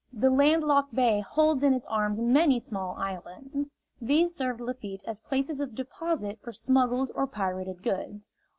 The 0.11 0.31
landlocked 0.31 0.95
bay 0.95 1.19
holds 1.19 1.61
in 1.61 1.75
its 1.75 1.85
arms 1.85 2.19
many 2.19 2.57
small 2.57 2.95
islands. 2.97 3.75
These 4.01 4.33
served 4.33 4.59
Lafitte 4.59 5.03
as 5.05 5.19
places 5.19 5.59
of 5.59 5.75
deposit 5.75 6.39
for 6.41 6.51
smuggled 6.51 7.11
or 7.13 7.27
pirated 7.27 7.83
goods. 7.83 8.27